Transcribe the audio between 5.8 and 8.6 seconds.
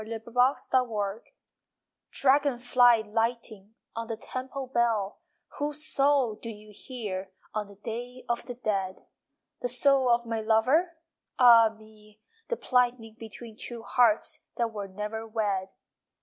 soul do you hear On the Day of the